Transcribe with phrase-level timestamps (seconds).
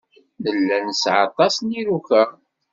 [0.43, 2.23] Nella nesɛa aṭas n yiruka.